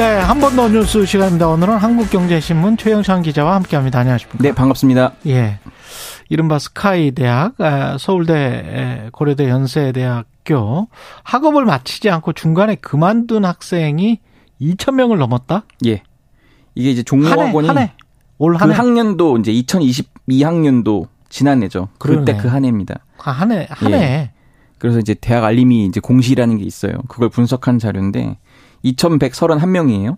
[0.00, 1.46] 네, 한 번 더 뉴스 시간입니다.
[1.48, 3.98] 오늘은 한국경제신문 최영찬 기자와 함께합니다.
[3.98, 4.38] 안녕하십니까?
[4.42, 5.12] 네, 반갑습니다.
[5.26, 5.58] 예.
[6.30, 7.54] 이른바 스카이 대학,
[7.98, 10.88] 서울대, 고려대 연세대학교
[11.22, 14.20] 학업을 마치지 않고 중간에 그만둔 학생이
[14.62, 15.64] 2천 명을 넘었다?
[15.84, 16.02] 예.
[16.74, 17.92] 이게 이제 종로학원이 한 해,
[18.38, 21.88] 올한 그 학년도 이제 2022학년도 지난해죠.
[21.98, 23.00] 그때 그 한 해입니다.
[23.22, 23.96] 아, 한 해, 한 해.
[23.98, 24.30] 예.
[24.78, 26.92] 그래서 이제 대학 알림이 이제 공시라는 게 있어요.
[27.08, 28.38] 그걸 분석한 자료인데
[28.84, 30.16] 2,131명이에요.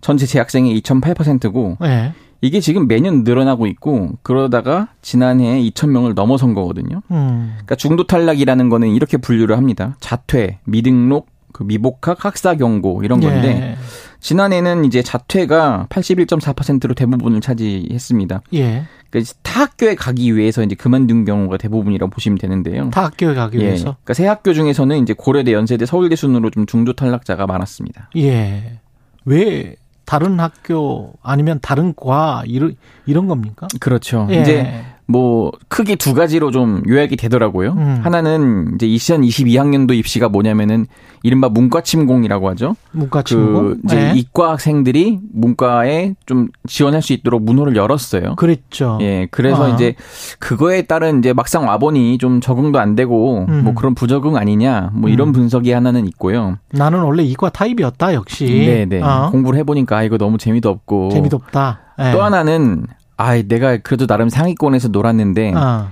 [0.00, 2.12] 전체 재학생의 2.8%고 네.
[2.40, 7.02] 이게 지금 매년 늘어나고 있고 그러다가 지난해 2,000명을 넘어선 거거든요.
[7.12, 7.52] 음.
[7.54, 9.96] 그러니까 중도 탈락이라는 거는 이렇게 분류를 합니다.
[10.00, 13.76] 자퇴, 미등록, 그 미복학, 학사 경고 이런 건데 예.
[14.22, 18.42] 지난해는 이제 자퇴가 81.4%로 대부분을 차지했습니다.
[18.54, 18.84] 예.
[19.10, 22.88] 그러니까 타 학교에 가기 위해서 이제 그만둔 경우가 대부분이라고 보시면 되는데요.
[22.90, 23.64] 타 학교에 가기 예.
[23.64, 23.96] 위해서.
[24.04, 28.10] 그러니까 새 학교 중에서는 이제 고려대, 연세대, 서울대 순으로 좀 중도 탈락자가 많았습니다.
[28.16, 28.78] 예.
[29.24, 33.66] 왜 다른 학교 아니면 다른 과 이런 이런 겁니까?
[33.80, 34.28] 그렇죠.
[34.30, 34.40] 예.
[34.40, 37.72] 이제 뭐 크게 두 가지로 좀 요약이 되더라고요.
[37.72, 38.00] 음.
[38.02, 40.86] 하나는 이제 2022학년도 입시가 뭐냐면은
[41.22, 42.76] 이른바 문과 침공이라고 하죠.
[42.92, 43.54] 문과 침공.
[43.54, 44.12] 그 이제 네.
[44.16, 48.36] 이과 학생들이 문과에 좀 지원할 수 있도록 문호를 열었어요.
[48.36, 48.98] 그랬죠.
[49.02, 49.28] 예.
[49.30, 49.68] 그래서 아.
[49.68, 49.94] 이제
[50.38, 53.64] 그거에 따른 이제 막상 와보니 좀 적응도 안 되고 음.
[53.64, 55.32] 뭐 그런 부적응 아니냐 뭐 이런 음.
[55.32, 56.58] 분석이 하나는 있고요.
[56.72, 58.46] 나는 원래 이과 타입이었다 역시.
[58.46, 58.84] 네네.
[58.86, 59.02] 네.
[59.02, 59.28] 어.
[59.30, 61.10] 공부를 해보니까 아, 이거 너무 재미도 없고.
[61.10, 61.80] 재미도 없다.
[61.98, 62.12] 네.
[62.12, 65.90] 또 하나는 아, 내가 그래도 나름 상위권에서 놀았는데 아.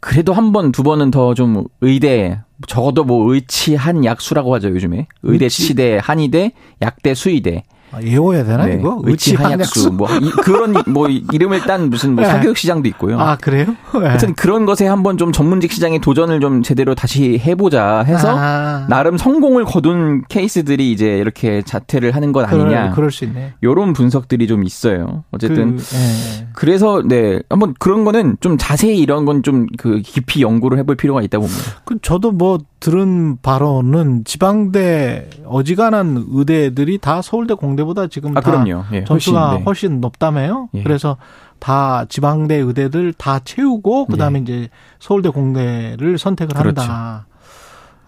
[0.00, 5.06] 그래도 한 번, 두 번은 더 좀 의대, 적어도 뭐 의치한 약수라고 하죠, 요즘에.
[5.22, 5.62] 의대, 의치?
[5.62, 7.62] 치대, 한의대, 약대, 수의대.
[7.92, 8.76] 아, 외워야 되나 네.
[8.78, 9.00] 이거?
[9.04, 12.30] 의치 한약수 뭐 이, 그런 뭐 이름을 딴 무슨 뭐 네.
[12.30, 13.20] 사교육 시장도 있고요.
[13.20, 13.66] 아 그래요?
[13.94, 14.06] 네.
[14.06, 18.86] 하여튼 그런 것에 한번 좀 전문직 시장에 도전을 좀 제대로 다시 해보자 해서 아.
[18.88, 22.80] 나름 성공을 거둔 케이스들이 이제 이렇게 자퇴를 하는 것 아니냐.
[22.80, 23.52] 그럴, 그럴 수 있네.
[23.62, 25.24] 요런 분석들이 좀 있어요.
[25.30, 25.84] 어쨌든 그,
[26.54, 31.20] 그 래서네 한번 그런 거는 좀 자세히 이런 건 좀 그 깊이 연구를 해볼 필요가
[31.22, 31.80] 있다고 봅니다.
[31.84, 38.84] 그 저도 뭐 들은 바로는 지방대 어지간한 의대들이 다 서울대 공대 보다 지금 아, 그럼요.
[38.92, 39.64] 예, 점수가 훨씬, 네.
[39.64, 40.68] 훨씬 높다며요.
[40.74, 40.82] 예.
[40.82, 41.16] 그래서
[41.58, 44.42] 다 지방대 의대들 다 채우고 그다음에 예.
[44.42, 46.80] 이제 서울대 공대를 선택을 그렇죠.
[46.80, 47.26] 한다.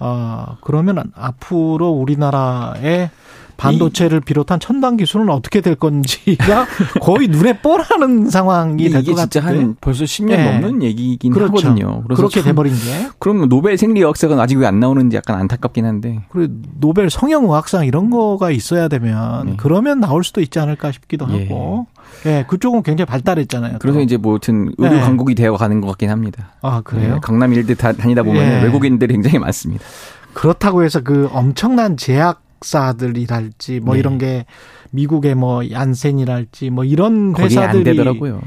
[0.00, 3.10] 어, 그러면 앞으로 우리나라의
[3.56, 6.66] 반도체를 비롯한 첨단 기술은 어떻게 될 건지가
[7.00, 9.26] 거의 눈에 뻔하는 상황이 될 것 같아요.
[9.28, 10.58] 진짜 한 벌써 10년 네.
[10.60, 11.68] 넘는 얘기긴 그렇죠.
[11.68, 12.02] 하거든요.
[12.04, 13.08] 그래서 그렇게 돼버린 게.
[13.18, 16.22] 그럼 노벨 생리의학상은 아직 왜 안 나오는지 약간 안타깝긴 한데.
[16.30, 19.54] 그리고 노벨 성형의학상 이런 거가 있어야 되면 네.
[19.58, 21.42] 그러면 나올 수도 있지 않을까 싶기도 예.
[21.44, 21.86] 하고.
[22.26, 23.78] 예, 그쪽은 굉장히 발달했잖아요.
[23.80, 24.02] 그래서 또.
[24.02, 25.00] 이제 뭐, 하여튼, 의료 네.
[25.00, 26.52] 강국이 되어 가는 것 같긴 합니다.
[26.62, 27.14] 아, 그래요?
[27.14, 28.62] 네, 강남 일대 다니다 보면 예.
[28.62, 29.84] 외국인들이 굉장히 많습니다.
[30.32, 34.00] 그렇다고 해서 그 엄청난 제약 사들이랄지 뭐 네.
[34.00, 34.46] 이런 게
[34.90, 38.40] 미국의 뭐 얀센이랄지 뭐 이런 회사들이 되더라고요.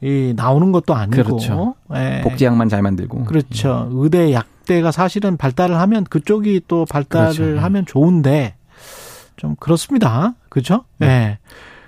[0.00, 0.32] 네.
[0.34, 1.74] 나오는 것도 아니고 그렇죠.
[1.90, 2.20] 네.
[2.22, 3.88] 복제약만 잘 만들고 그렇죠.
[3.90, 3.96] 네.
[3.96, 7.60] 의대 약대가 사실은 발달을 하면 그쪽이 또 발달을 그렇죠.
[7.60, 8.54] 하면 좋은데
[9.36, 10.34] 좀 그렇습니다.
[10.48, 10.84] 그렇죠?
[10.98, 11.06] 네.
[11.06, 11.38] 네.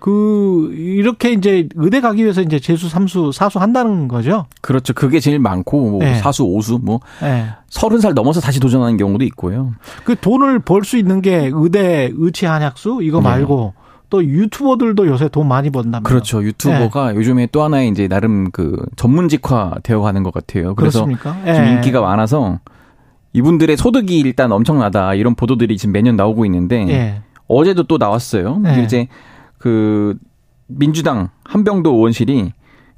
[0.00, 4.46] 그 이렇게 이제 의대 가기 위해서 이제 재수, 삼수, 사수 한다는 거죠.
[4.60, 4.92] 그렇죠.
[4.94, 6.14] 그게 제일 많고 뭐 네.
[6.16, 7.46] 사수, 오수 뭐 네.
[7.68, 9.72] 서른 살 넘어서 다시 도전하는 경우도 있고요.
[10.04, 13.24] 그 돈을 벌 수 있는 게 의대, 의치, 한약수 이거 네.
[13.24, 13.82] 말고 네.
[14.10, 16.42] 또 유튜버들도 요새 돈 많이 번다면 그렇죠.
[16.42, 17.18] 유튜버가 네.
[17.18, 20.74] 요즘에 또 하나의 이제 나름 그 전문직화 되어 가는 것 같아요.
[20.76, 21.32] 그래서 그렇습니까?
[21.44, 21.72] 좀 네.
[21.72, 22.60] 인기가 많아서
[23.32, 28.62] 이분들의 소득이 일단 엄청나다 이런 보도들이 지금 매년 나오고 있는데 어제도 또 나왔어요.
[28.84, 29.08] 이제
[29.58, 30.16] 그
[30.66, 32.52] 민주당 한병도 의원실이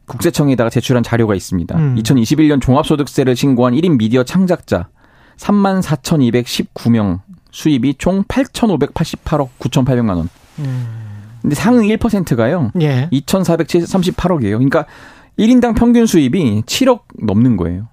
[0.06, 1.76] 국세청에다가 제출한 자료가 있습니다.
[1.78, 1.94] 음.
[1.96, 4.88] 2021년 종합소득세를 신고한 1인 미디어 창작자
[5.36, 7.20] 3만 4,219명
[7.52, 10.28] 수입이 총 8,588억 9,800만 원.
[10.58, 10.86] 음.
[11.40, 12.70] 근데 상위 1%가요.
[12.80, 13.08] 예.
[13.12, 14.58] 2,438억이에요.
[14.58, 14.84] 그러니까
[15.38, 17.88] 1인당 평균 수입이 7억 넘는 거예요.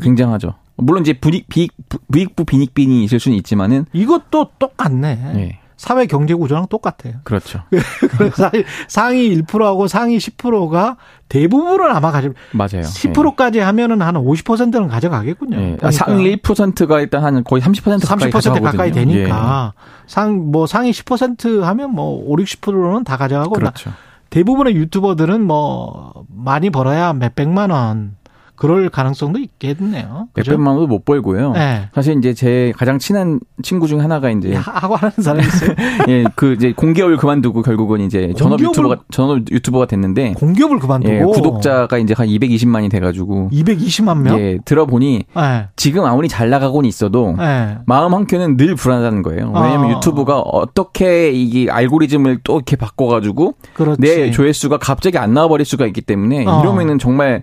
[0.00, 0.54] 굉장하죠.
[0.76, 1.68] 물론 이제 부익, 비,
[2.12, 5.32] 부익부 빈익빈이 있을 수는 있지만은 이것도 똑같네.
[5.34, 5.58] 예.
[5.78, 7.14] 사회 경제 구조랑 똑같아요.
[7.22, 7.62] 그렇죠.
[8.34, 10.96] 사실 상위 1%하고 상위 10%가
[11.28, 12.82] 대부분은 아마 가져 맞아요.
[12.82, 13.64] 10%까지 네.
[13.64, 15.56] 하면은 한 50%는 가져가겠군요.
[15.56, 15.62] 네.
[15.76, 15.90] 그러니까.
[15.92, 19.80] 상위 1%가 일단 한 거의 30% 가까이 30% 가까이 되니까 예.
[20.08, 23.92] 상뭐 상위 10% 하면 뭐 5, 60%는 다 가져가고 그렇죠.
[24.30, 28.18] 대부분의 유튜버들은 뭐 많이 벌어야 몇 백만 원
[28.58, 30.28] 그럴 가능성도 있겠네요.
[30.34, 31.52] 몇백만 원도 못 벌고요.
[31.52, 31.88] 네.
[31.94, 35.74] 사실 이제 제 가장 친한 친구 중 하나가 이제 하고 하는 사람이 있어요.
[36.08, 41.20] 예, 그 이제 공기업을 그만두고 결국은 이제 전업 유튜버가 전업 유튜버가 됐는데 공기업을 그만두고 예,
[41.20, 44.38] 구독자가 이제 한 220만이 돼가지고 220만 명?
[44.38, 45.68] 예, 들어보니 네.
[45.76, 47.78] 지금 아무리 잘 나가고는 있어도 네.
[47.86, 49.52] 마음 한켠은 늘 불안하다는 거예요.
[49.54, 49.96] 왜냐하면 아.
[49.96, 54.00] 유튜브가 어떻게 이게 알고리즘을 또 이렇게 바꿔가지고 그렇지.
[54.00, 56.60] 내 조회수가 갑자기 안 나와버릴 수가 있기 때문에 어.
[56.62, 57.42] 이러면은 정말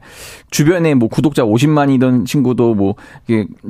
[0.52, 2.96] 주변에 뭐뭐 구독자 50만이던 친구도 뭐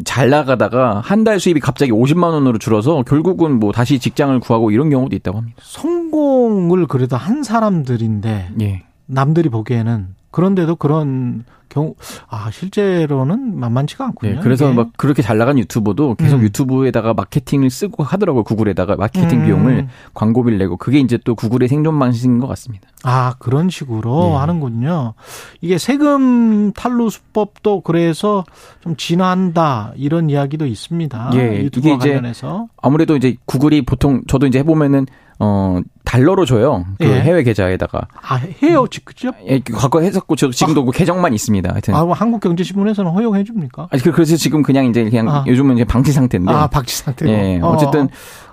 [0.04, 4.90] 잘 나가다가 한 달 수입이 갑자기 50만 원으로 줄어서 결국은 뭐 다시 직장을 구하고 이런
[4.90, 5.58] 경우도 있다고 합니다.
[5.62, 8.84] 성공을 그래도 한 사람들인데 예.
[9.08, 11.96] 남들이 보기에는 그런데도 그런 경우
[12.28, 14.34] 아 실제로는 만만치가 않군요.
[14.34, 14.76] 네, 그래서 이게.
[14.76, 16.42] 막 그렇게 잘 나간 유튜버도 계속 음.
[16.42, 18.44] 유튜브에다가 마케팅을 쓰고 하더라고요.
[18.44, 19.46] 구글에다가 마케팅 음.
[19.46, 22.90] 비용을 광고비를 내고 그게 이제 또 구글의 생존 방식인 것 같습니다.
[23.04, 24.36] 아 그런 식으로 네.
[24.36, 25.14] 하는군요.
[25.62, 28.44] 이게 세금 탈루 수법도 그래서
[28.82, 31.32] 좀 진화한다 이런 이야기도 있습니다.
[31.36, 35.06] 예, 유튜브 관련해서 아무래도 이제 구글이 보통 저도 이제 해보면은
[35.40, 36.86] 어 달러로 줘요.
[37.00, 37.22] 그 예.
[37.22, 38.08] 해외 계좌에다가.
[38.22, 39.32] 아 해요, 그죠?
[39.48, 40.86] 예, 과거 했었고 저 지금도 아.
[40.86, 41.72] 그 계정만 있습니다.
[41.72, 41.96] 하여튼.
[41.96, 43.88] 아, 한국경제신문에서는 허용해 줍니까?
[43.92, 45.44] 아니 그래서 지금 그냥 이제 그냥 아.
[45.48, 46.52] 요즘은 이제 방치 상태인데.
[46.52, 47.32] 아 방치 상태로.
[47.32, 48.04] 예, 어쨌든.
[48.04, 48.08] 어.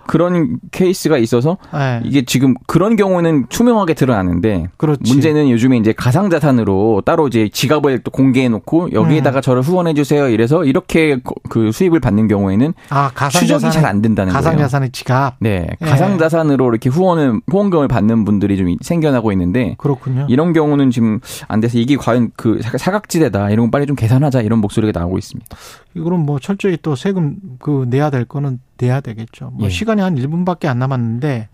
[0.07, 2.01] 그런 케이스가 있어서 네.
[2.05, 5.01] 이게 지금 그런 경우는 투명하게 드러나는데 그렇지.
[5.13, 9.43] 문제는 요즘에 이제 가상 자산으로 따로 이제 지갑을 또 공개해 놓고 여기에다가 음.
[9.43, 11.19] 저를 후원해 주세요 이래서 이렇게
[11.49, 14.57] 그 수입을 받는 경우에는 아, 추적이 잘 안 된다는 가상자산의 거예요.
[14.57, 15.35] 가상 자산의 지갑.
[15.41, 15.85] 네, 예.
[15.85, 20.27] 가상 자산으로 이렇게 후원을 후원금을 받는 분들이 좀 생겨나고 있는데 그렇군요.
[20.29, 24.61] 이런 경우는 지금 안 돼서 이게 과연 그 사각지대다 이런 거 빨리 좀 계산하자 이런
[24.61, 25.57] 목소리가 나오고 있습니다.
[25.95, 29.51] 이거는 뭐 철저히 또 세금 그 내야 될 거는 내야 되겠죠.
[29.53, 29.71] 뭐 예.
[29.71, 31.49] 시간이 한 1분밖에 안 남았는데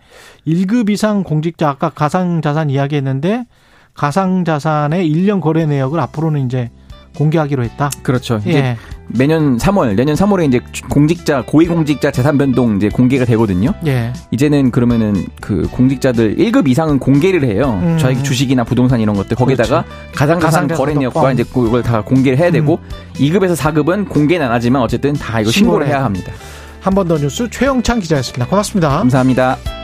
[0.47, 3.47] 1급 이상 공직자 아까 가상 자산 이야기했는데
[3.95, 6.71] 가상 자산의 1년 거래 내역을 앞으로는 이제
[7.17, 7.91] 공개하기로 했다.
[8.03, 8.41] 그렇죠.
[8.47, 8.77] 예.
[9.09, 10.61] 매년 3월, 내년 3월에 이제
[10.91, 13.73] 공직자 고위공직자 재산 변동 이제 공개가 되거든요.
[13.87, 14.13] 예.
[14.31, 17.81] 이제는 그러면은 그 공직자들 1급 이상은 공개를 해요.
[17.83, 17.97] 음.
[17.99, 19.85] 자기 주식이나 부동산 이런 것들 거기다가
[20.15, 22.89] 가상자산 거래 내역과 이제 그걸 다 공개를 해야 되고 음.
[23.15, 26.33] 2급에서 4급은 공개는 안 하지만 어쨌든 다 이거 신고를 해야 합니다.
[26.81, 28.47] 한 번 더 뉴스 최영창 기자였습니다.
[28.47, 28.89] 고맙습니다.
[28.99, 29.78] 감사합니다.